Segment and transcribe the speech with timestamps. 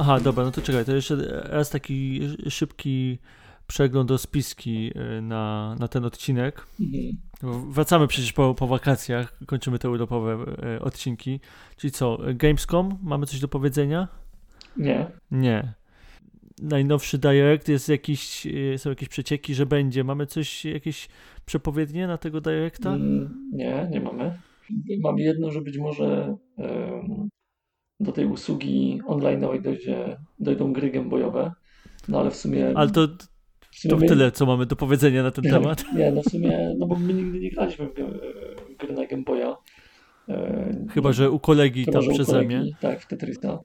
[0.00, 3.18] Aha, dobra, no to czekaj, to jeszcze raz taki szybki
[3.66, 6.66] przegląd spiski y, na, na ten odcinek.
[6.80, 7.72] Mhm.
[7.72, 10.38] Wracamy przecież po, po wakacjach, kończymy te europowe
[10.76, 11.40] y, odcinki.
[11.76, 14.08] Czyli co, Gamescom, mamy coś do powiedzenia?
[14.76, 15.06] Nie.
[15.30, 15.74] Nie.
[16.62, 20.04] Najnowszy Direct jest jakiś, y, są jakieś przecieki, że będzie.
[20.04, 21.08] Mamy coś, jakieś
[21.46, 22.94] przepowiednie na tego Directa?
[22.94, 24.38] Mm, nie, nie mamy.
[25.02, 26.36] Mamy jedno, że być może
[28.00, 31.52] do tej usługi online dojdzie, dojdą gry gameboyowe.
[32.08, 32.72] No ale w sumie.
[32.74, 33.08] Ale to,
[33.88, 34.06] to my...
[34.06, 35.84] tyle, co mamy do powiedzenia na ten temat.
[35.94, 37.94] Nie, no w sumie, no bo my nigdy nie graliśmy w
[38.78, 39.56] gry na Game Boya.
[40.28, 42.64] E, Chyba, że u kolegi Chyba, tam przeze mnie.
[42.80, 43.58] Tak, w Tetrisa.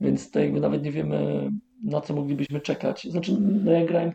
[0.00, 1.50] Więc tutaj nawet nie wiemy,
[1.82, 3.04] na co moglibyśmy czekać.
[3.10, 4.12] Znaczy, no ja grałem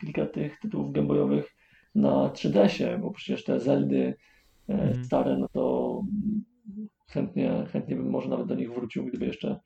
[0.00, 1.54] kilka tych tytułów gameboyowych
[1.94, 4.14] na 3DS-ie, bo przecież te Zeldy
[4.68, 5.04] mm.
[5.04, 6.02] stare, no to
[7.10, 9.60] chętnie, chętnie bym może nawet do nich wrócił, gdyby jeszcze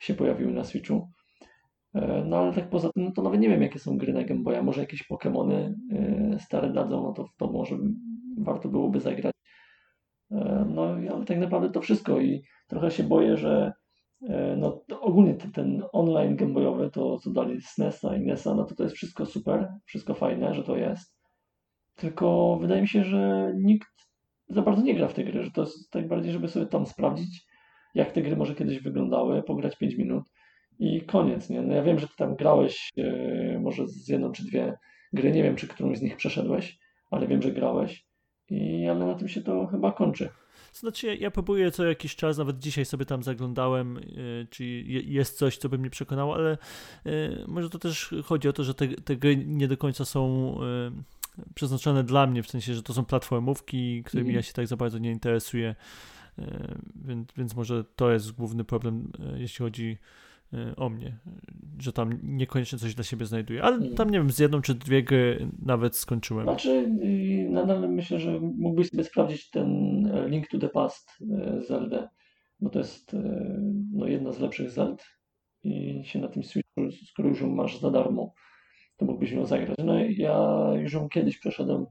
[0.00, 1.10] się pojawiły na Switchu.
[1.94, 4.24] E, no ale tak poza tym, no to nawet nie wiem, jakie są gry na
[4.24, 4.62] Game Boya.
[4.62, 7.78] Może jakieś Pokémony e, stare dadzą, no to, to może
[8.38, 9.34] warto byłoby zagrać.
[10.30, 13.72] E, no ale tak naprawdę to wszystko i trochę się boję, że
[14.56, 18.82] no, ogólnie ten, ten online gameboyowy, to co dali SNESa i NESa, no to to
[18.82, 21.14] jest wszystko super, wszystko fajne, że to jest.
[21.94, 23.88] Tylko wydaje mi się, że nikt
[24.48, 26.86] za bardzo nie gra w te gry, że to jest tak bardziej, żeby sobie tam
[26.86, 27.46] sprawdzić,
[27.94, 30.24] jak te gry może kiedyś wyglądały, pograć 5 minut
[30.78, 31.62] i koniec, nie?
[31.62, 34.74] No ja wiem, że ty tam grałeś yy, może z jedną czy dwie
[35.12, 36.78] gry, nie wiem, czy którąś z nich przeszedłeś,
[37.10, 38.04] ale wiem, że grałeś
[38.50, 40.28] i ale na tym się to chyba kończy.
[40.72, 45.56] Znaczy, ja, próbuję co jakiś czas, nawet dzisiaj sobie tam zaglądałem, yy, czy jest coś,
[45.56, 46.58] co by mnie przekonało, ale
[47.04, 50.54] yy, może to też chodzi o to, że te, te gry nie do końca są
[51.54, 54.36] przeznaczone dla mnie, w sensie, że to są platformówki, którymi mm.
[54.36, 55.74] ja się tak za bardzo nie interesuję,
[57.04, 59.98] więc, więc może to jest główny problem, jeśli chodzi
[60.54, 61.18] Y, o mnie,
[61.78, 63.94] że tam niekoniecznie coś dla siebie znajduję, ale mhm.
[63.94, 66.44] tam nie wiem, z jedną czy dwie gry nawet skończyłem.
[66.44, 66.90] Znaczy,
[67.48, 69.66] nadal myślę, że mógłbyś sobie sprawdzić ten
[70.06, 72.10] e, Link to the Past e, Zelda,
[72.60, 73.60] bo to jest e,
[73.92, 75.04] no, jedna z lepszych Zeld
[75.62, 78.34] i się na tym Switchu, skoro już masz za darmo,
[78.96, 79.76] to mógłbyś ją zagrać.
[79.84, 81.86] No ja już ją kiedyś przeszedłem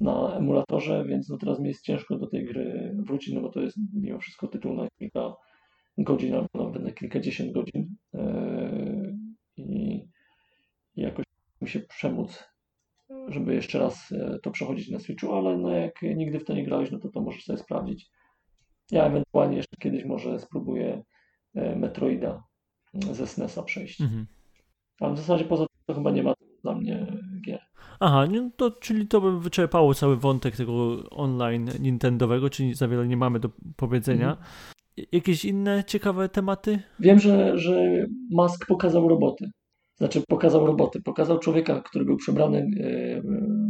[0.00, 3.60] na emulatorze, więc no teraz mi jest ciężko do tej gry wrócić, no bo to
[3.60, 5.34] jest mimo wszystko tytuł na kilka
[5.98, 9.16] godzin albo nawet na kilkadziesiąt godzin e,
[9.56, 10.04] i
[10.96, 11.24] jakoś
[11.60, 12.44] mi się przemóc,
[13.28, 16.64] żeby jeszcze raz e, to przechodzić na Switchu, ale no jak nigdy w to nie
[16.64, 18.10] grałeś, no to to możesz sobie sprawdzić.
[18.90, 21.02] Ja ewentualnie jeszcze kiedyś może spróbuję
[21.54, 22.44] e, Metroida
[22.94, 24.00] ze SNESa przejść.
[24.00, 24.26] Mhm.
[25.00, 27.06] Ale w zasadzie poza tym to chyba nie ma dla mnie
[27.46, 27.60] gier.
[28.00, 33.08] Aha, no to, czyli to by wyczerpało cały wątek tego online Nintendowego, czyli za wiele
[33.08, 34.30] nie mamy do powiedzenia.
[34.30, 34.46] Mhm.
[35.12, 36.78] Jakieś inne ciekawe tematy?
[37.00, 39.50] Wiem, że, że Musk pokazał roboty.
[39.96, 41.02] Znaczy pokazał roboty.
[41.02, 43.22] Pokazał człowieka, który był przebrany, e,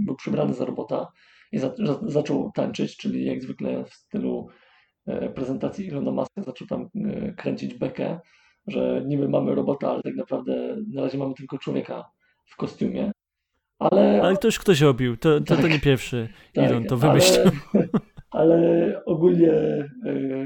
[0.07, 1.09] był przebrany za robota
[1.53, 4.49] i za, za, zaczął tańczyć, czyli jak zwykle w stylu
[5.07, 8.21] e, prezentacji Ilona Muska zaczął tam e, kręcić bekę,
[8.67, 12.11] że niby mamy robota, ale tak naprawdę na razie mamy tylko człowieka
[12.45, 13.13] w kostiumie.
[13.79, 17.45] Ale, ale ktoś ktoś robił, to, to, tak, to nie pierwszy tak, to wymyślił.
[17.75, 17.89] Ale,
[18.31, 19.89] ale ogólnie e,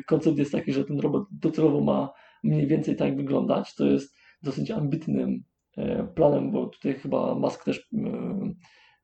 [0.07, 2.13] koncept jest taki, że ten robot docelowo ma
[2.45, 3.75] mniej więcej tak wyglądać.
[3.75, 5.45] To jest dosyć ambitnym
[5.77, 7.89] e, planem, bo tutaj chyba Musk też,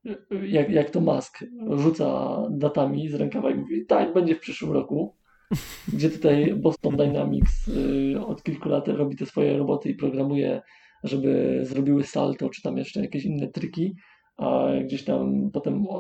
[0.05, 4.73] e, jak, jak to Musk, rzuca datami z rękawa i mówi, tak, będzie w przyszłym
[4.73, 5.17] roku.
[5.93, 7.71] Gdzie tutaj Boston Dynamics
[8.27, 10.63] od kilku lat robi te swoje roboty i programuje,
[11.05, 13.95] żeby zrobiły salto, czy tam jeszcze jakieś inne triki
[14.37, 15.99] a gdzieś tam potem e,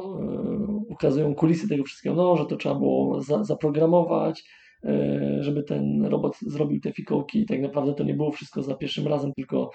[0.88, 4.44] ukazują kulisy tego wszystkiego, no, że to trzeba było za, zaprogramować,
[4.84, 7.40] e, żeby ten robot zrobił te fikołki.
[7.40, 9.70] I tak naprawdę to nie było wszystko za pierwszym razem, tylko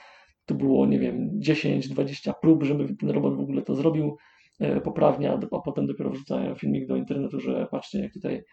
[0.46, 4.18] to było, nie wiem, 10-20 prób, żeby ten robot w ogóle to zrobił
[4.84, 8.44] poprawnie, a potem dopiero wrzucają filmik do internetu, że patrzcie, jak tutaj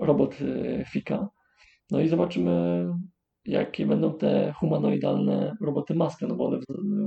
[0.00, 0.36] robot
[0.92, 1.28] fika.
[1.90, 2.86] No i zobaczymy,
[3.44, 6.64] jakie będą te humanoidalne roboty maska, no bo one w,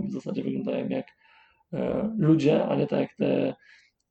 [0.07, 1.05] w zasadzie wyglądają jak
[1.73, 3.55] E, ludzie, a nie tak jak te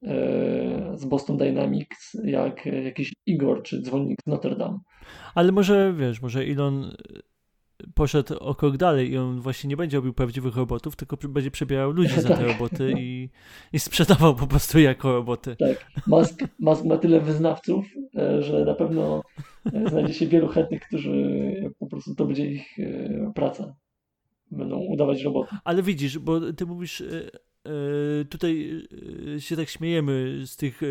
[0.03, 4.79] e, z Boston Dynamics, jak jakiś Igor czy dzwonnik z Notre Dame.
[5.35, 6.97] Ale może wiesz, może Elon
[7.95, 11.91] poszedł o krok dalej i on właśnie nie będzie robił prawdziwych robotów, tylko będzie przebierał
[11.91, 12.47] ludzi za te tak.
[12.47, 13.29] roboty i,
[13.73, 15.57] i sprzedawał po prostu jako roboty.
[15.57, 15.87] Tak.
[16.07, 17.87] Musk, Musk ma tyle wyznawców,
[18.17, 19.23] e, że na pewno
[19.89, 21.15] znajdzie się wielu chętnych, którzy
[21.79, 22.77] po prostu to będzie ich
[23.35, 23.75] praca.
[24.51, 25.57] Będą udawać roboty.
[25.65, 27.03] Ale widzisz, bo ty mówisz
[27.67, 28.83] E, tutaj
[29.37, 30.87] e, się tak śmiejemy z tych e,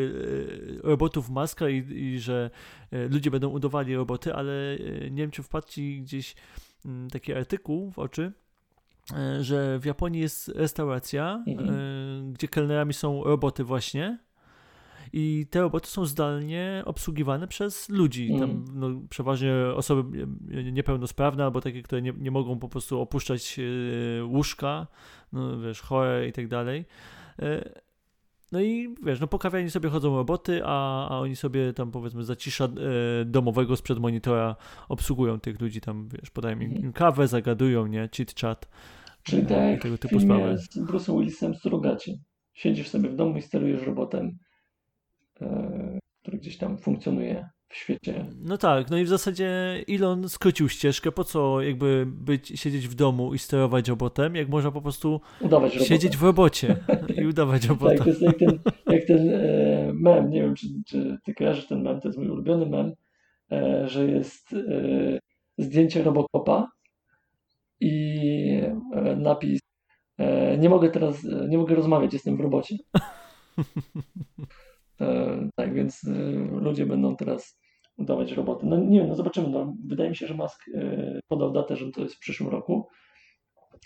[0.84, 2.50] robotów Maska i, i, że
[3.10, 4.78] ludzie będą udawali roboty, ale
[5.12, 6.36] nie wiem, czy wpadł ci gdzieś
[7.12, 8.32] taki artykuł w oczy,
[9.14, 12.34] e, że w Japonii jest restauracja, mhm.
[12.34, 14.20] gdzie kelnerami są roboty właśnie
[15.14, 18.30] i te roboty są zdalnie obsługiwane przez ludzi.
[18.40, 18.80] Tam mhm.
[18.80, 20.28] no, przeważnie osoby
[20.72, 23.60] niepełnosprawne albo takie, które nie, nie mogą po prostu opuszczać
[24.24, 24.88] łóżka,
[25.34, 26.86] no wiesz, chore i tak dalej.
[28.52, 32.24] No i wiesz, no po kawiarni sobie chodzą roboty, a, a oni sobie tam powiedzmy
[32.24, 32.70] zacisza e,
[33.26, 34.56] domowego sprzed monitora
[34.90, 38.70] obsługują tych ludzi, tam wiesz, podają im, im kawę, zagadują, nie, chit chat.
[39.24, 40.58] Czyli tak jak tego typu sprawy.
[40.58, 42.22] z Bruce'em Willisem Surrogaci.
[42.54, 44.38] Siedzisz sobie w domu i sterujesz robotem,
[45.42, 48.26] e, który gdzieś tam funkcjonuje w świecie.
[48.42, 49.50] No tak, no i w zasadzie
[49.90, 54.72] Elon skrócił ścieżkę, po co jakby być, siedzieć w domu i sterować robotem, jak można
[54.72, 56.76] po prostu udawać siedzieć w robocie
[57.22, 57.96] i udawać robota.
[57.96, 61.68] tak, to jest jak ten, jak ten e, mem, nie wiem czy, czy ty kojarzysz
[61.68, 62.94] ten mem, to jest mój ulubiony mem,
[63.52, 65.20] e, że jest e,
[65.58, 66.72] zdjęcie Robocopa
[67.80, 68.18] i
[69.18, 69.60] napis
[70.60, 72.76] nie mogę teraz, nie mogę rozmawiać, jestem w robocie.
[75.56, 76.02] Tak więc
[76.52, 77.61] ludzie będą teraz
[78.06, 78.66] dawać roboty.
[78.66, 79.50] No nie wiem, no zobaczymy.
[79.50, 82.88] No, wydaje mi się, że Musk e, podał datę, że to jest w przyszłym roku.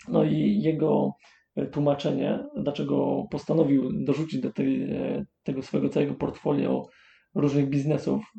[0.08, 1.12] No i jego
[1.56, 6.86] e, tłumaczenie, dlaczego postanowił dorzucić do tej, e, tego swojego całego portfolio
[7.34, 8.32] różnych biznesów,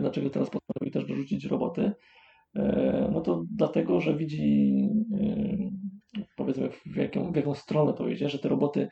[0.00, 1.92] dlaczego teraz postanowił też dorzucić roboty,
[3.12, 4.72] no to dlatego, że widzi
[6.36, 8.88] powiedzmy w jaką, w jaką stronę to idzie, że te roboty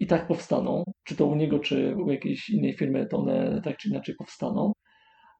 [0.00, 3.76] i tak powstaną, czy to u niego, czy u jakiejś innej firmy, to one tak
[3.76, 4.72] czy inaczej powstaną.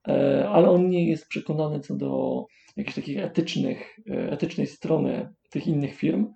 [0.08, 2.44] E, ale on nie jest przekonany co do
[2.76, 6.26] jakichś takich etycznych, e, etycznej strony tych innych firm,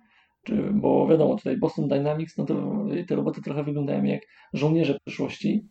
[0.73, 4.21] bo wiadomo, tutaj Boston Dynamics, no to te roboty trochę wyglądają jak
[4.53, 5.67] żołnierze przyszłości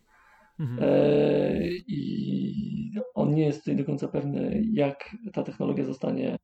[0.59, 0.79] mhm.
[0.81, 6.37] E, i on nie jest tutaj do końca pewny, jak ta technologia zostanie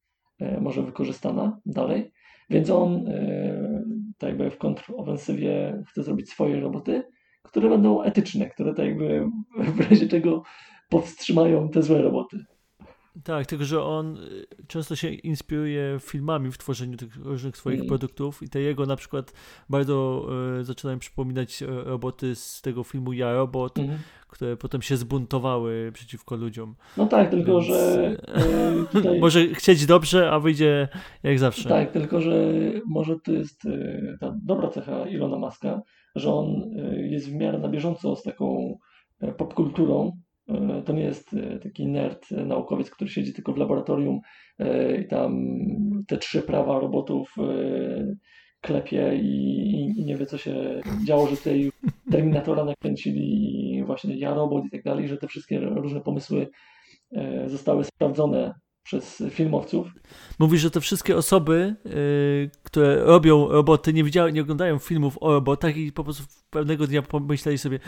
[0.61, 2.11] może wykorzystana dalej,
[2.49, 3.05] więc on
[4.17, 7.03] tak jakby w kontrofensywie chce zrobić swoje roboty,
[7.43, 9.25] które będą etyczne, które tak jakby
[9.57, 10.43] w razie czego
[10.89, 12.45] powstrzymają te złe roboty.
[13.23, 17.87] Tak, tylko że on y, często się inspiruje filmami w tworzeniu tych różnych swoich mm.
[17.87, 19.33] produktów i te jego na przykład
[19.69, 20.27] bardzo
[20.59, 23.97] y, zaczynają przypominać y, roboty z tego filmu Ja Robot, mm.
[24.27, 26.75] które potem się zbuntowały przeciwko ludziom.
[26.97, 28.11] No tak, tylko Więc, że
[28.83, 29.19] y, tutaj...
[29.19, 30.87] może chcieć dobrze, a wyjdzie
[31.23, 31.69] jak zawsze.
[31.69, 32.53] Tak, tylko że
[32.85, 33.61] może to jest
[34.19, 35.81] ta dobra cecha Ilona Maska,
[36.15, 38.77] że on jest w miarę na bieżąco z taką
[39.37, 40.28] popkulturą, E,
[40.85, 44.19] to nie jest e, taki nerd, e, naukowiec, który siedzi tylko w laboratorium
[45.01, 45.49] i tam
[46.07, 47.35] te trzy prawa robotów
[48.61, 51.71] klepie i, i, nie wie, co się działo, że tutaj
[52.11, 53.21] Terminatora nakręcili
[53.75, 56.47] i właśnie ja robot i tak dalej, że te wszystkie różne pomysły
[57.45, 58.53] zostały sprawdzone
[58.83, 59.87] przez filmowców.
[60.39, 61.75] Mówisz, że te wszystkie osoby,
[62.63, 67.01] które robią roboty, nie widziały, nie oglądają filmów o robotach i po prostu pewnego dnia
[67.01, 67.79] pomyśleli sobie,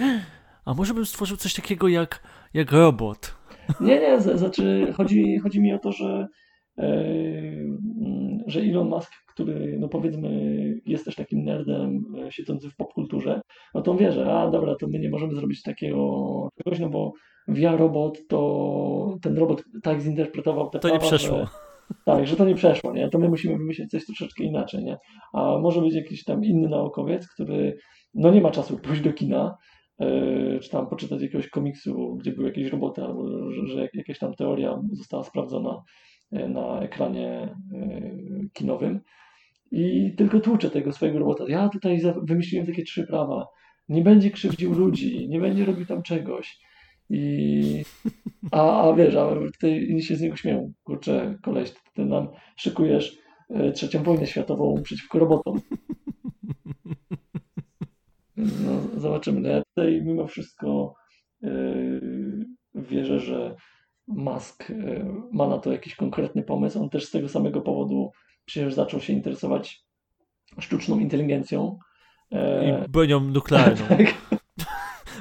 [0.66, 2.24] a może bym stworzył coś takiego jak,
[2.54, 3.36] jak robot?
[3.82, 6.28] Nie, nie, znaczy chodzi, chodzi mi o to, że,
[6.78, 7.04] e,
[8.48, 10.30] że Elon Musk, który no powiedzmy
[10.86, 13.42] jest też takim nerdem e, siedzący w popkulturze,
[13.74, 17.14] no to wie, że a dobra, to my nie możemy zrobić takiego czegoś, no bo
[17.48, 21.38] via robot to ten robot tak zinterpretował te To prawa, nie przeszło.
[21.38, 21.48] Że,
[22.06, 23.10] tak, że to nie przeszło, nie?
[23.10, 24.98] To my musimy wymyślić coś troszeczkę inaczej, nie?
[25.34, 27.78] A może być jakiś tam inny naukowiec, który
[28.14, 29.58] no nie ma czasu pójść do kina,
[30.62, 34.82] czy tam poczytać jakiegoś komiksu, gdzie był jakiś robot, albo że, że jakaś tam teoria
[34.92, 35.84] została sprawdzona
[36.32, 38.02] e, na ekranie e,
[38.54, 39.00] kinowym
[39.72, 41.44] i tylko tłucze tego swojego robota.
[41.48, 43.48] Ja tutaj wymyśliłem takie trzy prawa.
[43.90, 46.60] Nie będzie krzywdził ludzi, nie będzie robił tam czegoś.
[47.10, 47.84] I,
[48.52, 50.74] a, a wiesz, a tutaj inni się z niego śmieją.
[50.84, 53.18] Kurczę, koleś, ty nam szykujesz
[53.74, 55.62] trzecią wojnę światową przeciwko robotom.
[58.42, 59.42] No, zobaczymy.
[59.42, 60.94] No ja tutaj mimo wszystko
[61.42, 62.46] yy,
[62.76, 63.56] wierzę, że
[64.08, 66.82] Musk yy, ma na to jakiś konkretny pomysł.
[66.82, 68.12] On też z tego samego powodu
[68.46, 69.84] przecież zaczął się interesować
[70.60, 71.80] sztuczną inteligencją.
[72.32, 73.88] I bronią nuklearną.
[73.98, 74.41] tak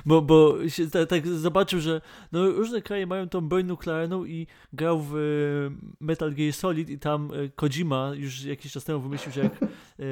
[0.07, 2.00] bo, bo się tak, tak zobaczył, że
[2.33, 5.19] no, różne kraje mają tą broń nuklearną i grał w e,
[6.00, 10.04] Metal Gear Solid i tam e, Kojima już jakiś czas temu wymyślił, że jak e,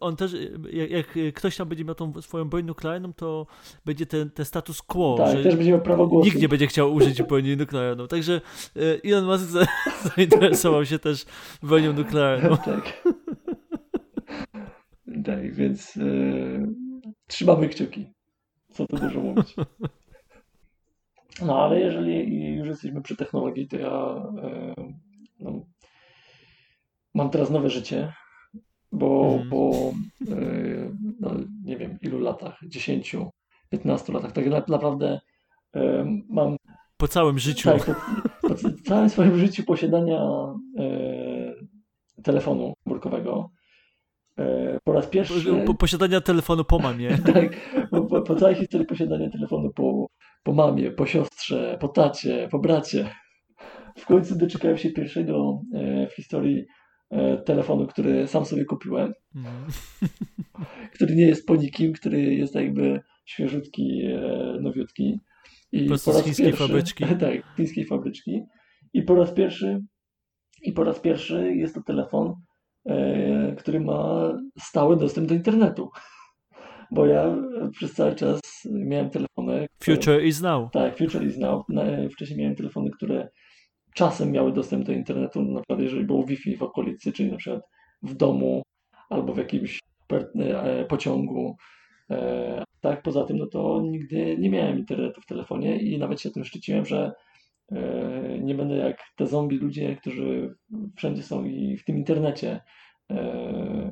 [0.00, 0.36] on też,
[0.72, 3.46] jak, jak ktoś tam będzie miał tą swoją broń nuklearną, to
[3.84, 6.24] będzie ten, ten status quo, tak, że też będzie miał prawo głosu.
[6.24, 8.06] nikt nie będzie chciał użyć broni nuklearną.
[8.06, 8.40] Także
[9.04, 9.44] Elon Musk
[10.16, 11.24] zainteresował się też
[11.62, 12.56] bronią nuklearną.
[12.64, 13.02] tak.
[15.24, 16.68] Tak, więc yy,
[17.26, 18.12] trzymamy kciuki
[18.74, 19.54] co tu dużo mówić.
[21.42, 23.90] No ale jeżeli już jesteśmy przy technologii, to ja
[24.42, 24.74] e,
[25.40, 25.66] no,
[27.14, 28.12] mam teraz nowe życie,
[28.92, 29.92] bo po
[31.20, 31.30] no,
[31.64, 33.16] nie wiem ilu latach, 10,
[33.68, 35.20] 15 latach, tak naprawdę
[36.28, 36.56] mam
[36.96, 37.70] po całym życiu.
[37.70, 37.84] Tak,
[38.40, 38.54] po, po
[38.84, 40.20] całym swoim życiu posiadania
[42.22, 43.50] telefonu komórkowego
[44.38, 45.64] E, po raz pierwszy.
[45.66, 47.18] Po, posiadania telefonu po mamie.
[47.34, 47.56] tak,
[48.14, 50.06] po, po, całej historii posiadania telefonu po,
[50.42, 53.10] po mamie, po siostrze, po tacie, po bracie.
[53.98, 56.64] W końcu doczekałem się pierwszego e, w historii
[57.10, 59.12] e, telefonu, który sam sobie kupiłem.
[59.36, 59.66] Mm.
[60.94, 64.02] który nie jest po nikim, który jest jakby świeżutki,
[64.60, 65.20] nowiutki.
[65.72, 67.04] I po prostu po z chińskiej pierwszy, fabryczki.
[67.20, 68.42] Tak, chińskiej fabryczki.
[68.92, 69.80] I po raz pierwszy
[70.62, 72.34] i po raz pierwszy jest to telefon,
[72.88, 75.90] E, który ma stały dostęp do internetu.
[76.90, 77.36] Bo ja
[77.72, 79.66] przez cały czas miałem telefony.
[79.84, 80.72] Future is now.
[80.72, 81.64] Tak, Future is now.
[82.12, 83.28] Wcześniej miałem telefony, które
[83.94, 87.62] czasem miały dostęp do internetu, na przykład jeżeli było Wi-Fi w okolicy, czyli na przykład
[88.02, 88.62] w domu
[89.10, 89.78] albo w jakimś
[90.38, 91.56] e, pociągu.
[92.10, 96.30] E, tak, poza tym, no to nigdy nie miałem internetu w telefonie i nawet się
[96.30, 97.12] tym szczyciłem, że
[97.72, 100.54] E, nie będę jak te zombie ludzie, którzy
[100.96, 102.60] wszędzie są i w tym internecie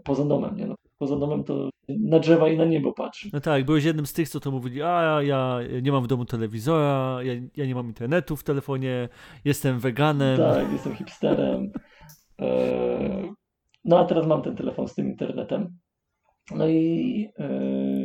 [0.05, 0.57] poza domem.
[0.57, 0.67] Nie?
[0.67, 3.31] No, poza domem to na drzewa i na niebo patrzy.
[3.33, 6.25] No tak, byłeś jednym z tych, co to mówili, a ja nie mam w domu
[6.25, 9.09] telewizora, ja, ja nie mam internetu w telefonie,
[9.45, 10.39] jestem weganem.
[10.39, 11.73] Tak, jestem hipsterem.
[12.41, 13.35] E,
[13.85, 15.79] no a teraz mam ten telefon z tym internetem.
[16.51, 17.29] No i...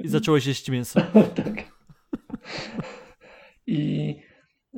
[0.03, 1.01] I zacząłeś jeść mięso.
[1.43, 1.71] tak.
[3.67, 4.15] I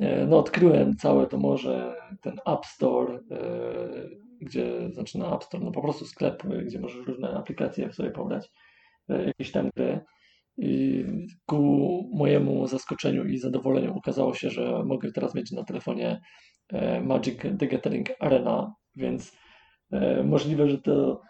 [0.00, 3.40] E, no, odkryłem całe to może ten App Store, e,
[4.40, 8.50] gdzie zaczyna App Store, no po prostu sklep, gdzie możesz różne aplikacje sobie pobrać,
[9.08, 10.00] e, jakieś tam gry.
[10.58, 11.04] I
[11.46, 16.20] ku mojemu zaskoczeniu i zadowoleniu okazało się, że mogę teraz mieć na telefonie
[17.02, 19.36] Magic the Gathering Arena, więc
[20.24, 21.20] możliwe, że to,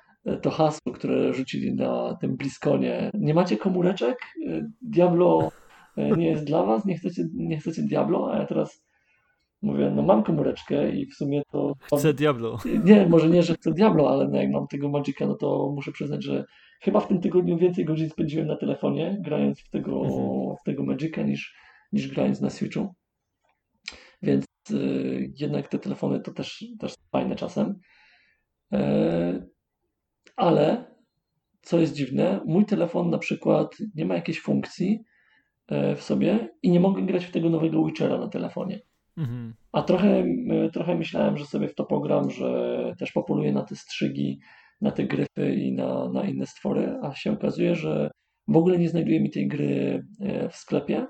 [0.42, 4.18] to hasło, które rzucili na tym Bliskonie, nie macie komóreczek?
[4.82, 5.50] Diablo
[5.96, 8.84] E, nie jest dla was, nie chcecie, nie chcecie Diablo, a ja teraz
[9.62, 11.74] mówię, no mam komóreczkę i w sumie to...
[11.80, 12.58] Chcę Diablo.
[12.84, 15.92] Nie, może nie, że chcę Diablo, ale no jak mam tego Magica, no to muszę
[15.92, 16.44] przyznać, że
[16.82, 20.56] chyba w tym tygodniu więcej godzin spędziłem na telefonie, grając w tego, mhm.
[20.60, 21.54] w tego Magica, niż,
[21.92, 22.94] niż grając na Switchu.
[24.22, 27.80] Więc y, jednak te telefony to też, też fajne czasem.
[28.72, 29.46] E,
[30.36, 30.84] ale,
[31.62, 35.04] co jest dziwne, mój telefon na przykład nie ma jakiejś funkcji,
[35.70, 38.80] E, w sobie i nie mogę grać w tego nowego Witchera na telefonie.
[39.20, 39.54] Mhm.
[39.72, 43.76] A trochę, e, trochę myślałem, że sobie w to pogram, że też popoluję na te
[43.76, 44.40] strzygi,
[44.80, 48.10] na te gryfy i na, na inne stwory, a się okazuje, że
[48.48, 51.06] w ogóle nie znajduje mi tej gry e, w sklepie.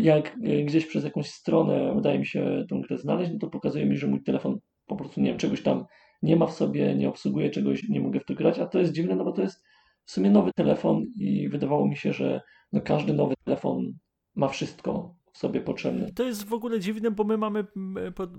[0.00, 3.96] Jak gdzieś przez jakąś stronę udaje mi się tą grę znaleźć, no to pokazuje mi,
[3.96, 5.84] że mój telefon po prostu nie wiem, czegoś tam
[6.22, 8.92] nie ma w sobie, nie obsługuje czegoś, nie mogę w to grać, a to jest
[8.92, 9.64] dziwne, no bo to jest
[10.04, 12.40] w sumie nowy telefon i wydawało mi się, że
[12.72, 13.92] no każdy nowy telefon
[14.34, 16.12] ma wszystko sobie potrzebne.
[16.12, 17.64] To jest w ogóle dziwne, bo my mamy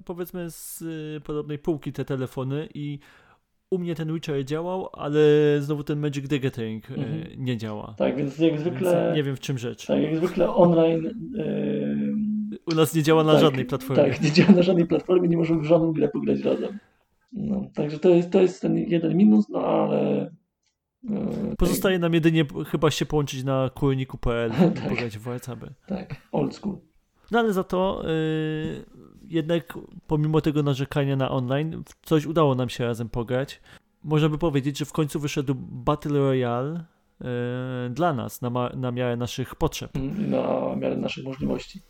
[0.06, 3.00] powiedzmy z y, podobnej półki te telefony i
[3.72, 5.20] u mnie ten Witcher działał, ale
[5.60, 7.24] znowu ten Magic the Gathering y, mhm.
[7.38, 7.96] nie działa.
[7.98, 9.04] Tak, więc jak zwykle...
[9.04, 9.86] Więc nie wiem w czym rzecz.
[9.86, 11.04] Tak, jak zwykle online...
[11.34, 12.30] Yy...
[12.72, 14.04] U nas nie działa na tak, żadnej platformie.
[14.04, 16.80] Tak, nie działa na żadnej platformie, nie możemy w żadną grę pograć razem.
[17.34, 20.32] No, także to jest, to jest ten jeden minus, no ale
[21.08, 24.90] E, Pozostaje nam jedynie chyba się połączyć na kurniku.pl i tak.
[24.90, 25.74] pograć w WhatsAppy.
[25.88, 26.78] Tak, old school.
[27.32, 28.86] No ale za to yy,
[29.28, 33.62] jednak pomimo tego narzekania na online, coś udało nam się razem pograć.
[34.04, 36.84] Można by powiedzieć, że w końcu wyszedł Battle Royale
[37.22, 37.28] yy,
[37.90, 39.92] dla nas, na, na miarę naszych potrzeb.
[40.18, 41.82] Na miarę naszych możliwości.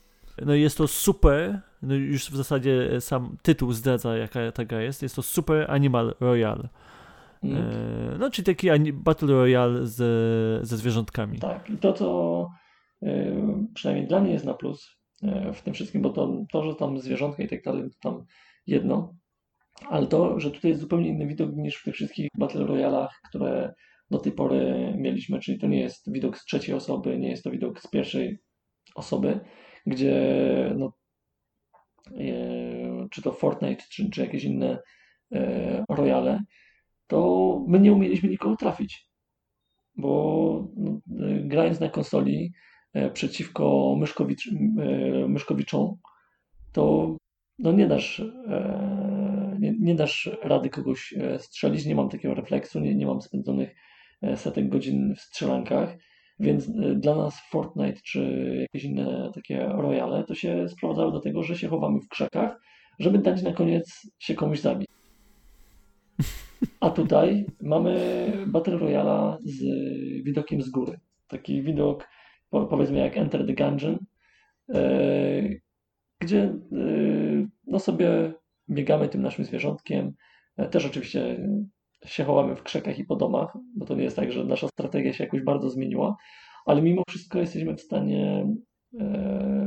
[0.46, 4.82] No i jest to super, no już w zasadzie sam tytuł zdradza jaka ta gra
[4.82, 6.70] jest, jest to Super Animal Royale.
[7.44, 7.58] Mm.
[7.58, 9.98] E, no, czyli taki Battle Royale z,
[10.68, 11.40] ze zwierzątkami.
[11.40, 12.50] Tak, i to, co
[13.04, 13.36] e,
[13.74, 14.99] przynajmniej dla mnie jest na plus
[15.54, 18.26] w tym wszystkim, bo to, to że tam zwierzątka i tak dalej, to tam
[18.68, 19.16] jedno,
[19.88, 23.74] ale to, że tutaj jest zupełnie inny widok niż w tych wszystkich Battle Royalach, które
[24.12, 27.52] do tej pory mieliśmy, czyli to nie jest widok z trzeciej osoby, nie jest to
[27.52, 28.40] widok z pierwszej
[28.96, 29.40] osoby,
[29.86, 30.16] gdzie
[30.78, 30.94] no,
[33.12, 34.80] czy to Fortnite, czy, czy jakieś inne
[35.90, 36.44] royale,
[37.08, 39.10] to my nie umieliśmy nikogo trafić.
[39.96, 41.00] Bo no,
[41.44, 42.52] grając na konsoli e,
[43.14, 45.96] przeciwko Myszkowicz, e, Myszkowiczom,
[46.74, 47.16] to
[47.60, 52.96] no nie dasz, e, nie, nie, dasz rady kogoś strzelić, nie mam takiego refleksu, nie,
[52.96, 53.76] nie mam spędzonych
[54.36, 55.98] setek godzin w strzelankach,
[56.40, 61.58] więc dla nas Fortnite czy jakieś inne takie royale to się sprowadzało do tego, że
[61.58, 62.60] się chowamy w krzakach,
[63.00, 64.88] żeby dać na koniec się komuś zabić.
[66.80, 67.98] A tutaj mamy
[68.48, 69.64] Battle Royale z
[70.24, 71.00] widokiem z góry.
[71.28, 72.08] Taki widok,
[72.50, 73.98] powiedzmy jak Enter the Gungeon,
[74.74, 75.42] e,
[76.20, 76.58] gdzie e,
[77.68, 78.34] no sobie
[78.70, 80.14] biegamy tym naszym zwierzątkiem.
[80.58, 81.50] E, też oczywiście
[82.06, 85.14] się chowamy w krzakach i po domach, bo to nie jest tak, że nasza strategia
[85.14, 86.16] się jakoś bardzo zmieniła,
[86.66, 88.48] ale mimo wszystko jesteśmy w stanie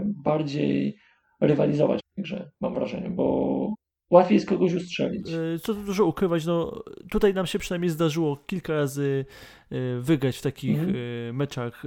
[0.04, 0.96] bardziej
[1.40, 3.74] rywalizować w tej grze, mam wrażenie, bo
[4.12, 5.28] łatwiej jest kogoś ustrzelić.
[5.28, 9.24] E, co tu dużo ukrywać, no tutaj nam się przynajmniej zdarzyło kilka razy
[9.70, 10.96] e, wygrać w takich mhm.
[11.28, 11.82] E, meczach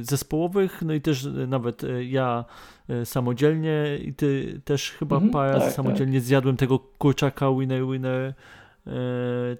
[0.00, 2.44] zespołowych, no i też nawet ja
[3.04, 6.26] samodzielnie i ty też chyba mhm, parę razy tak, samodzielnie tak.
[6.26, 8.34] zjadłem tego kurczaka winner winner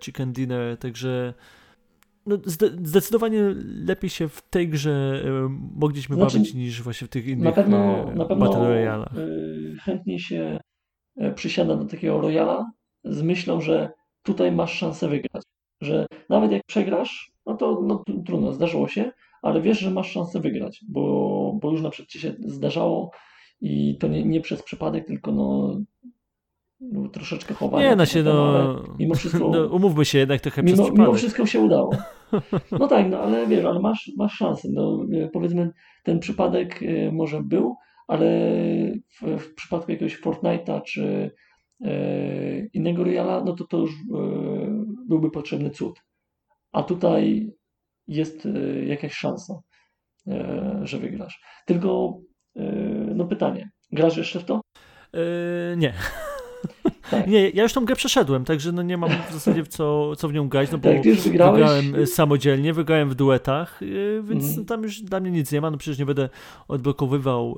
[0.00, 1.34] chicken dinner, także
[2.26, 2.38] no,
[2.76, 3.54] zdecydowanie
[3.86, 5.24] lepiej się w tej grze
[5.76, 9.10] mogliśmy znaczy, bawić niż właśnie w tych innych na pewno, na pewno Battle Royale'ach.
[9.84, 10.58] Chętniej się
[11.34, 12.70] przysiada do takiego Royala
[13.04, 13.92] z myślą, że
[14.22, 15.42] tutaj masz szansę wygrać.
[15.80, 20.40] Że nawet jak przegrasz, no to no, trudno, zdarzyło się, ale wiesz, że masz szansę
[20.40, 23.10] wygrać, bo, bo już na przykład ci się zdarzało
[23.60, 25.78] i to nie, nie przez przypadek, tylko no,
[26.80, 27.90] no troszeczkę chowania.
[27.90, 31.06] Nie, no się, no, mimo wszystko, no, umówmy się jednak trochę mimo, przez przypadek.
[31.06, 31.90] Mimo wszystko się udało.
[32.72, 34.68] No tak, no ale wiesz, ale masz, masz szansę.
[34.72, 35.70] No, powiedzmy,
[36.02, 38.26] ten przypadek e, może był, ale
[39.20, 41.30] w, w przypadku jakiegoś Fortnite'a czy
[41.84, 43.94] e, innego Royala, no to to już e,
[45.08, 46.02] byłby potrzebny cud.
[46.72, 47.52] A tutaj
[48.08, 49.60] jest e, jakaś szansa,
[50.26, 51.40] e, że wygrasz.
[51.66, 52.18] Tylko
[52.56, 52.62] e,
[53.14, 54.60] no pytanie, grasz jeszcze w to?
[55.14, 55.94] E, nie.
[57.10, 57.26] Tak.
[57.26, 60.28] Nie, ja już tą grę przeszedłem, także no nie mam w zasadzie w co, co
[60.28, 64.64] w nią grać, no bo tak, wygrałem y, samodzielnie, wygrałem w duetach, y, więc mm.
[64.64, 66.28] tam już dla mnie nic nie ma, no przecież nie będę
[66.68, 67.56] odblokowywał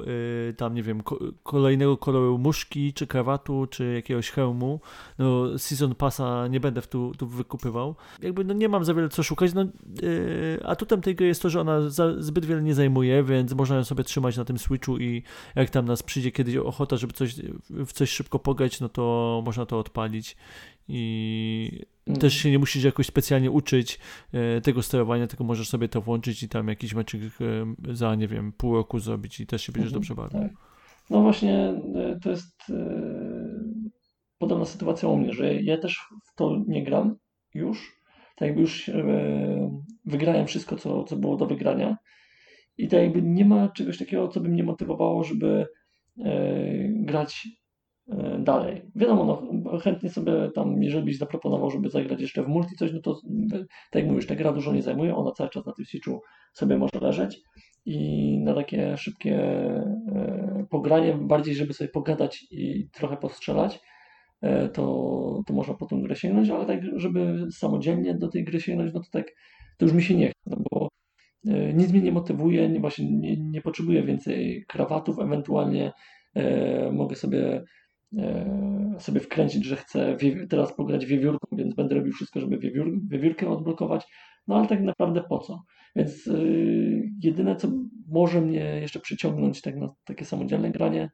[0.51, 1.03] y, tam, nie wiem,
[1.43, 4.81] kolejnego koloru muszki, czy krawatu, czy jakiegoś hełmu,
[5.19, 7.95] no Season Passa nie będę w tu, tu wykupywał.
[8.23, 9.65] Jakby no nie mam za wiele co szukać, no
[10.65, 13.85] atutem tej gry jest to, że ona za, zbyt wiele nie zajmuje, więc można ją
[13.85, 15.23] sobie trzymać na tym Switchu i
[15.55, 17.35] jak tam nas przyjdzie kiedyś ochota, żeby coś,
[17.71, 20.37] w coś szybko pograć, no to można to odpalić
[20.89, 22.21] i mm.
[22.21, 23.99] też się nie musisz jakoś specjalnie uczyć
[24.33, 28.29] e, tego sterowania, tylko możesz sobie to włączyć i tam jakiś meczyk e, za, nie
[28.29, 30.41] wiem, pół roku zrobić i też się będziesz mm, dobrze bawił.
[30.41, 30.53] Tak.
[31.11, 31.59] No właśnie,
[31.95, 32.73] e, to jest
[34.39, 37.17] podobna sytuacja u mnie, że ja też w to nie gram
[37.55, 38.01] już,
[38.37, 38.91] tak jakby już
[40.05, 41.97] wygrałem wszystko, co, co było do wygrania
[42.79, 45.67] i tak jakby nie ma czegoś takiego, co by mnie motywowało, żeby
[46.91, 47.49] grać
[48.39, 48.83] dalej.
[48.97, 53.01] Wiadomo, no, chętnie sobie tam, jeżeli byś zaproponował, żeby zagrać jeszcze w multi coś, no
[53.01, 53.21] to
[53.91, 56.21] tak jak mówisz, ta gra dużo nie zajmuje, ona cały czas na tym Switchu
[56.53, 57.41] sobie może leżeć
[57.87, 63.81] i na takie szybkie e, pogranie, bardziej żeby sobie pogadać i trochę postrzelać,
[64.41, 68.61] e, to, to można po tą grę sięgnąć, ale tak, żeby samodzielnie do tej gry
[68.61, 69.27] sięgnąć, no to tak,
[69.79, 70.89] to już mi się nie chce, no bo
[71.47, 75.93] e, nic mnie nie motywuje, nie, właśnie nie, nie potrzebuję więcej krawatów, ewentualnie
[76.35, 77.65] e, mogę sobie E,
[78.99, 80.17] sobie wkręcić, że chcę
[80.49, 84.07] teraz pograć wiewiórką, więc będę robił wszystko, żeby wiewiór, wiewiórkę odblokować,
[84.47, 85.63] no ale tak naprawdę po co?
[85.97, 87.69] Więc yy, jedyne, co
[88.09, 91.11] może mnie jeszcze przyciągnąć tak na takie samodzielne granie,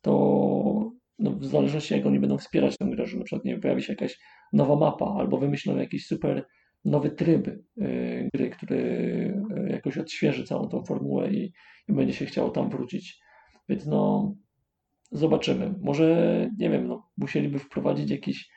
[0.00, 3.82] to no, w zależności jak oni będą wspierać tę grę, że na przykład nie pojawi
[3.82, 4.18] się jakaś
[4.52, 6.46] nowa mapa, albo wymyślą jakiś super
[6.84, 8.78] nowy tryb yy, gry, który
[9.56, 11.52] yy, jakoś odświeży całą tą formułę i,
[11.88, 13.20] i będzie się chciało tam wrócić.
[13.68, 14.34] Więc no,
[15.12, 15.74] Zobaczymy.
[15.80, 16.06] Może,
[16.58, 18.50] nie wiem, no, musieliby wprowadzić jakiś,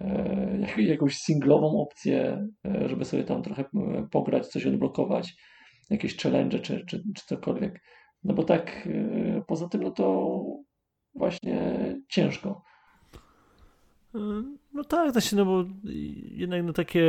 [0.00, 5.36] e, jakąś singlową opcję, e, żeby sobie tam trochę e, pograć, coś odblokować,
[5.90, 7.82] jakieś challenge czy, czy, czy cokolwiek.
[8.24, 10.36] No bo tak, e, poza tym, no to
[11.14, 11.76] właśnie
[12.08, 12.62] ciężko.
[14.78, 15.64] No tak, znaczy, no bo
[16.30, 17.04] jednak no takie,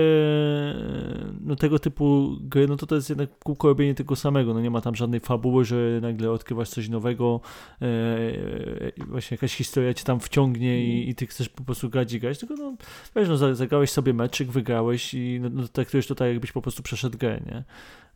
[1.42, 4.70] no tego typu gry, no to to jest jednak kółko robienie tego samego, no nie
[4.70, 7.42] ma tam żadnej fabuły, że nagle odkrywasz coś nowego,
[7.82, 12.14] e, e właśnie jakaś historia cię tam wciągnie i, i, ty chcesz po prostu grać
[12.14, 12.76] i grać, tylko no
[13.16, 16.84] wiesz, no zagrałeś sobie meczyk, wygrałeś i no, no traktujesz to tak, jakbyś po prostu
[16.84, 17.64] przeszedł grę, nie?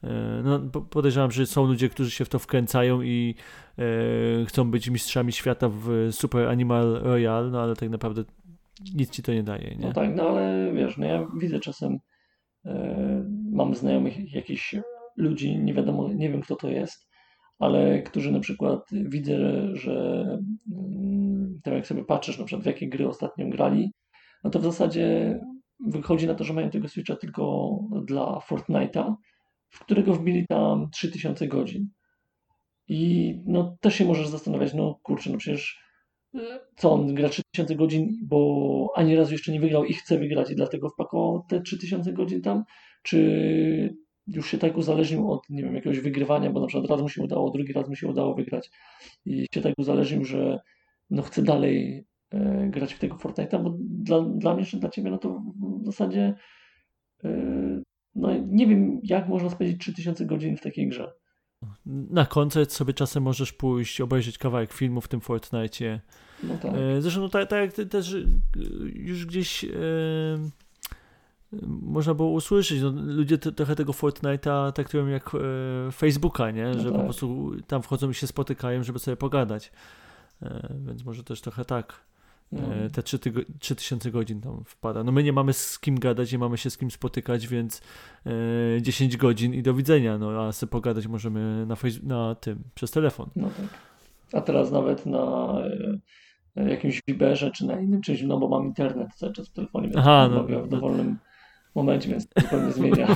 [0.03, 3.35] E, no, podejrzewam, że są ludzie, którzy się w to wkręcają i
[3.77, 8.23] e, chcą być mistrzami świata w Super Animal Royale, no ale tak naprawdę
[8.95, 9.87] nic ci to nie daje, nie?
[9.87, 11.99] No tak, no ale wiesz, no ja widzę czasem,
[12.65, 14.75] e, mam znajomych jakichś
[15.17, 17.09] ludzi, nie wiadomo, nie wiem kto to jest,
[17.59, 20.23] ale którzy na przykład widzę, że, że
[20.71, 23.91] mm, tak jak sobie patrzysz na przykład w jakie gry ostatnio grali,
[24.43, 25.39] no to w zasadzie
[25.79, 29.15] wychodzi na to, że mają tego Switcha tylko dla Fortnite'a,
[29.69, 31.89] w którego wbili tam 3000 godzin.
[32.87, 35.82] I no też się możesz zastanawiać, no kurczę, no przecież
[36.75, 40.55] co on gra 3000 godzin, bo ani razu jeszcze nie wygrał i chce wygrać i
[40.55, 42.63] dlatego wpakował te 3000 godzin tam,
[43.03, 47.09] czy już się tak uzależnił od, nie wiem, jakiegoś wygrywania, bo na przykład raz mu
[47.09, 48.71] się udało, drugi raz mu się udało wygrać
[49.25, 50.59] i się tak uzależnił, że
[51.09, 55.11] no chce dalej e, grać w tego Fortnite'a, bo dla, dla mnie czy dla Ciebie,
[55.11, 55.41] no to
[55.81, 56.33] w zasadzie
[57.23, 57.81] e,
[58.15, 61.13] no nie wiem, jak można spędzić 3000 godzin w takiej grze.
[61.85, 65.99] Na koncert sobie czasem możesz pójść, obejrzeć kawałek filmu w tym Fortnite.
[66.43, 66.71] No tak.
[66.75, 68.17] E, zresztą no, tak, tak też e,
[68.93, 69.69] już gdzieś e,
[71.81, 76.65] można było usłyszeć, no, ludzie trochę tego Fortnite'a traktują jak e, Facebooka, nie?
[76.65, 76.97] No że tak.
[76.97, 79.71] po prostu tam wchodzą i się spotykają, żeby sobie pogadać.
[80.41, 81.93] E, więc może też trochę tak.
[82.53, 82.73] No.
[82.75, 85.03] E, te 3 tygo- 3000 godzin tam wpada.
[85.03, 87.81] No my nie mamy z kim gadać, nie mamy się z kim spotykać, więc
[88.77, 90.17] e, 10 godzin i do widzenia.
[90.17, 93.29] No a sobie pogadać możemy na, na tym, przez telefon.
[93.35, 93.67] No tak.
[94.33, 95.55] A teraz nawet na
[96.55, 99.87] e, jakimś Viberze czy na innym czymś, no bo mam internet cały czas w telefonie,
[99.87, 101.17] więc Aha, no, mogę w dowolnym
[101.75, 103.07] momencie, więc zupełnie zmienia.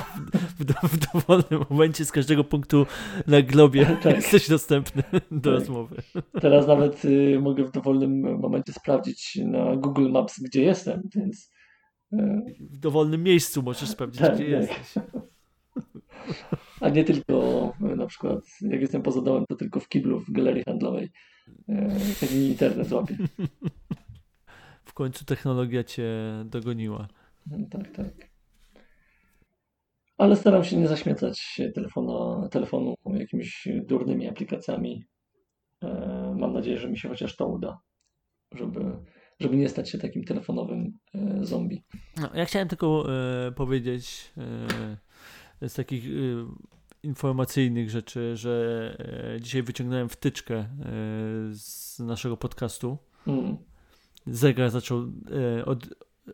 [0.58, 2.86] W, do, w, dowolnym momencie z każdego punktu
[3.26, 4.16] na globie tak.
[4.16, 5.60] jesteś dostępny do tak.
[5.60, 5.96] rozmowy.
[6.40, 11.52] Teraz nawet y, mogę w dowolnym momencie sprawdzić na Google Maps, gdzie jestem, więc...
[12.12, 12.18] Y,
[12.60, 14.68] w dowolnym miejscu możesz sprawdzić, tak, gdzie tak.
[14.68, 15.04] jesteś.
[16.80, 20.32] A nie tylko y, na przykład, jak jestem poza domem, to tylko w kiblu w
[20.32, 21.10] galerii handlowej.
[22.20, 23.16] Tak mi internet łapie.
[24.84, 26.08] W końcu technologia cię
[26.44, 27.08] dogoniła.
[27.70, 28.28] Tak, tak
[30.18, 35.04] ale staram się nie zaśmiecać telefonu, telefonu jakimiś durnymi aplikacjami.
[35.82, 37.78] E, mam nadzieję, że mi się chociaż to uda,
[38.54, 38.80] żeby,
[39.40, 41.82] żeby nie stać się takim telefonowym e, zombie.
[42.16, 43.06] No, ja chciałem tylko
[43.46, 44.32] e, powiedzieć
[45.62, 46.04] z takich
[47.02, 48.96] informacyjnych rzeczy, że
[49.40, 50.68] dzisiaj wyciągnąłem wtyczkę
[51.52, 52.98] z naszego podcastu.
[53.26, 53.56] Mm.
[54.26, 55.12] Zegar zaczął
[55.64, 55.88] od,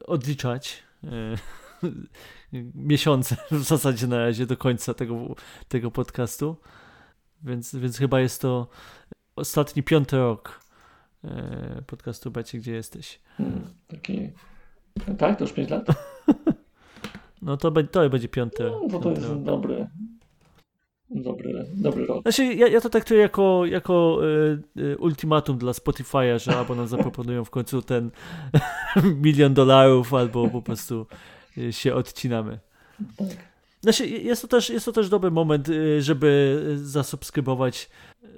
[0.06, 0.82] odliczać
[2.74, 5.34] miesiące w zasadzie na razie do końca tego,
[5.68, 6.56] tego podcastu.
[7.42, 8.68] Więc, więc chyba jest to
[9.36, 10.60] ostatni piąty rok
[11.24, 13.20] e, podcastu Becie, gdzie jesteś.
[13.36, 14.30] Hmm, taki...
[15.18, 15.86] Tak, to już 5 lat?
[17.44, 18.64] No to, to będzie piąty.
[18.64, 19.42] No, to, to jest rok.
[19.42, 19.88] dobry,
[21.10, 22.22] dobry, dobry rok.
[22.22, 24.20] Znaczy, ja, ja to traktuję jako, jako
[24.76, 28.10] y, ultimatum dla Spotify'a, że albo nam zaproponują w końcu ten
[29.24, 31.06] milion dolarów, albo po prostu
[31.70, 32.58] się odcinamy.
[33.16, 33.28] Tak.
[33.80, 37.90] Znaczy, jest to, też, jest to też dobry moment, y, żeby zasubskrybować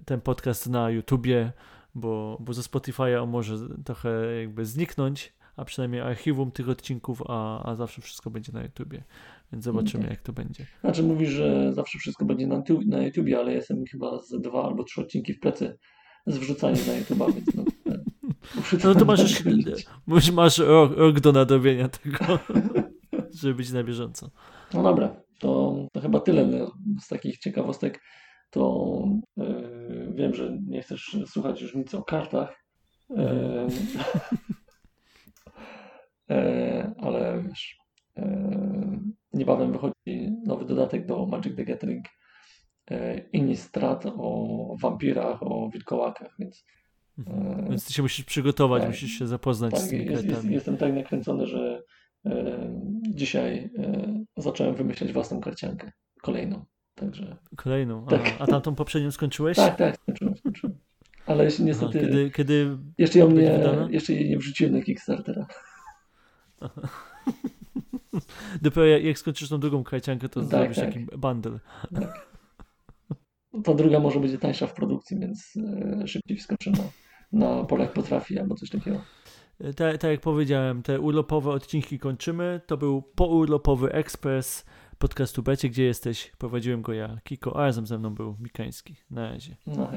[0.05, 1.53] ten podcast na YouTubie,
[1.95, 7.63] bo, bo ze Spotify'a on może trochę jakby zniknąć, a przynajmniej archiwum tych odcinków, a,
[7.71, 9.05] a zawsze wszystko będzie na YouTubie.
[9.53, 10.11] Więc zobaczymy, tak.
[10.11, 10.67] jak to będzie.
[10.81, 14.85] Znaczy mówisz, że zawsze wszystko będzie na, na YouTubie, ale jestem chyba z dwa albo
[14.85, 15.79] trzy odcinki w plecy
[16.27, 17.65] z wrzucaniem na YouTube'a, więc no,
[18.85, 19.43] no to masz,
[20.07, 22.19] masz, masz rok, rok do nadrobienia tego.
[23.41, 24.31] żeby być na bieżąco.
[24.75, 26.67] No dobra, to, to chyba tyle
[27.01, 28.03] z takich ciekawostek.
[28.51, 29.05] To
[29.37, 32.65] yy, wiem, że nie chcesz słuchać już nic o kartach,
[33.11, 33.67] yy,
[36.29, 37.79] yy, ale wiesz,
[39.33, 42.07] niebawem wychodzi nowy dodatek do Magic the Gathering
[43.33, 46.65] Innistrad o wampirach, o wilkołakach, więc
[47.19, 47.69] mhm.
[47.69, 50.77] więc ty się musisz przygotować, tak, musisz się zapoznać tak, z tymi jest, jest, Jestem
[50.77, 51.83] tak nakręcony, że
[53.03, 55.93] dzisiaj e, zacząłem wymyślać własną karciankę.
[56.23, 56.65] Kolejną.
[56.95, 57.37] Także...
[57.57, 58.07] Kolejną?
[58.07, 58.35] Tak.
[58.39, 59.57] A, a tamtą poprzednią skończyłeś?
[59.57, 60.79] Tak, tak, skończyłem, skończyłem.
[61.27, 61.99] Ale niestety.
[61.99, 63.61] Aha, kiedy, kiedy jeszcze, ją nie,
[63.91, 65.47] jeszcze jej nie wrzuciłem na Kickstartera.
[68.63, 70.87] Dopiero jak, skończysz tą drugą karciankę, to tak, zrobisz tak.
[70.87, 71.59] taki bundle.
[71.95, 72.27] Tak.
[73.65, 75.59] Ta druga może będzie tańsza w produkcji, więc
[76.03, 76.85] e, szybciej wskoczę na,
[77.33, 79.01] na Polak Potrafi albo coś takiego.
[79.59, 82.61] Tak, tak jak powiedziałem, te urlopowe odcinki kończymy.
[82.67, 84.65] To był pourlopowy ekspres
[84.99, 86.33] podcastu Becie, gdzie jesteś.
[86.39, 88.97] Prowadziłem go ja, Kiko, a razem ze mną był Mikański.
[89.11, 89.57] Na razie.
[89.67, 89.91] No.